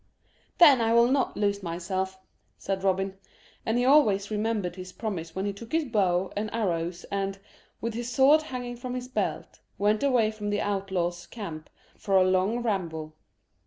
[0.57, 2.17] "Then I will not lose myself,"
[2.57, 3.19] said Robin.
[3.67, 7.37] And he always remembered his promise when he took his bow and arrows and,
[7.81, 11.69] with his sword hanging from his belt, went away from the outlaws' camp
[11.99, 13.13] for a long ramble.